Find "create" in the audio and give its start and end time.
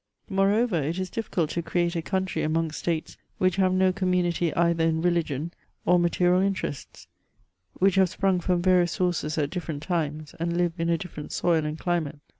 1.61-1.95